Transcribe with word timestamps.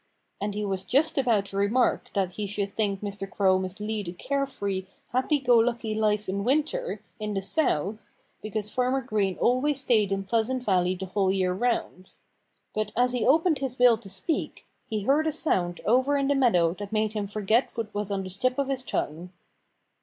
And 0.41 0.55
he 0.55 0.65
was 0.65 0.83
just 0.83 1.19
about 1.19 1.45
to 1.45 1.57
remark 1.57 2.09
that 2.15 2.31
he 2.31 2.47
should 2.47 2.73
think 2.75 3.01
Mr. 3.01 3.29
Crow 3.29 3.59
must 3.59 3.79
lead 3.79 4.07
a 4.07 4.11
care 4.13 4.47
free, 4.47 4.87
happy 5.09 5.37
go 5.37 5.59
lucky 5.59 5.93
life 5.93 6.27
in 6.27 6.43
winter, 6.43 7.03
in 7.19 7.35
the 7.35 7.41
South, 7.43 8.11
because 8.41 8.67
Farmer 8.71 9.01
Green 9.01 9.37
always 9.37 9.79
stayed 9.81 10.11
in 10.11 10.23
Pleasant 10.23 10.63
Valley 10.63 10.95
the 10.95 11.05
whole 11.05 11.31
year 11.31 11.53
round. 11.53 12.13
But 12.73 12.91
as 12.97 13.11
he 13.11 13.23
opened 13.27 13.59
his 13.59 13.75
bill 13.75 13.99
to 13.99 14.09
speak 14.09 14.65
he 14.87 15.03
heard 15.03 15.27
a 15.27 15.31
sound 15.31 15.81
over 15.85 16.17
in 16.17 16.29
the 16.29 16.33
meadow 16.35 16.73
that 16.79 16.91
made 16.91 17.13
him 17.13 17.27
forget 17.27 17.69
what 17.75 17.93
was 17.93 18.09
on 18.09 18.23
the 18.23 18.31
tip 18.31 18.57
of 18.57 18.69
his 18.69 18.81
tongue. 18.81 19.31